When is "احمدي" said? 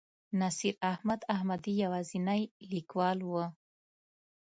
1.35-1.73